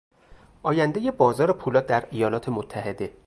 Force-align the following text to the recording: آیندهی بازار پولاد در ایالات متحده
آیندهی 0.63 1.11
بازار 1.11 1.53
پولاد 1.53 1.85
در 1.85 2.07
ایالات 2.11 2.49
متحده 2.49 3.13